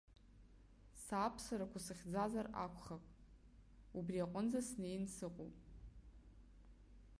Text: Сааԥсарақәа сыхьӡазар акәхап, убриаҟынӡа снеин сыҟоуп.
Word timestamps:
Сааԥсарақәа 1.03 1.79
сыхьӡазар 1.85 2.47
акәхап, 2.63 3.03
убриаҟынӡа 3.97 4.61
снеин 4.67 5.03
сыҟоуп. 5.15 5.55